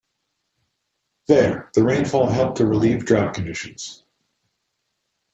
[1.27, 4.03] There, the rainfall helped to relieve drought conditions.